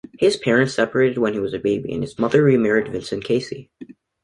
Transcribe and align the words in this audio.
His 0.17 0.35
parents 0.35 0.73
separated 0.73 1.19
when 1.19 1.33
he 1.33 1.39
was 1.39 1.53
a 1.53 1.59
baby 1.59 1.93
and 1.93 2.01
his 2.01 2.17
mother 2.17 2.41
remarried 2.41 2.87
Vincent 2.91 3.23
Casey. 3.23 3.69